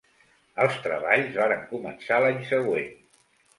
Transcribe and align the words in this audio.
Els 0.63 0.77
treballs 0.85 1.37
varen 1.43 1.63
començar 1.75 2.19
l'any 2.25 2.43
següent. 2.55 2.91